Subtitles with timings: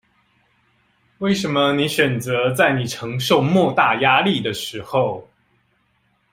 [1.19, 5.29] 為什麼你選擇在你承受莫大壓力的時候